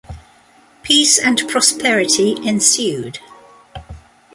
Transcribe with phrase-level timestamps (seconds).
[0.81, 3.19] Peace and prosperity ensued.